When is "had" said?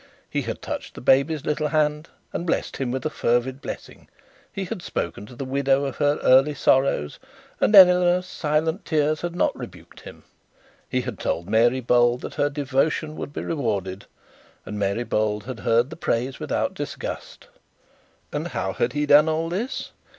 0.41-0.63, 4.65-4.81, 9.21-9.35, 11.01-11.19, 15.43-15.59, 18.73-18.93